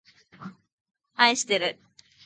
[1.15, 1.79] あいしてる